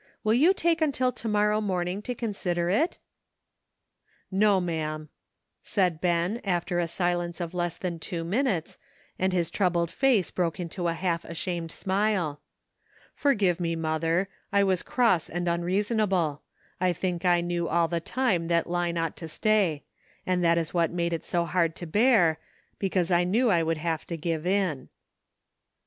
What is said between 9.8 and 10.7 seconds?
face broke